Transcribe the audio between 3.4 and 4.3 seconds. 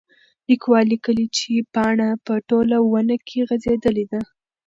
غځېدلې ده.